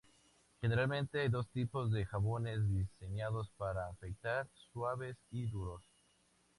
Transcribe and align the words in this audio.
Generalmente, 0.63 1.19
hay 1.21 1.29
dos 1.29 1.47
tipos 1.49 1.91
de 1.91 2.05
jabones 2.07 2.67
diseñados 2.73 3.51
para 3.55 3.87
afeitar: 3.89 4.47
suaves 4.73 5.15
y 5.29 5.45
duros. 5.45 5.83